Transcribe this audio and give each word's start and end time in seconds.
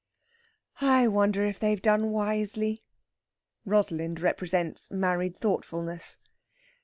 "I 0.79 1.07
wonder 1.07 1.45
if 1.45 1.59
they've 1.59 1.79
done 1.79 2.09
wisely." 2.09 2.81
Rosalind 3.65 4.19
represents 4.19 4.89
married 4.89 5.37
thoughtfulness. 5.37 6.17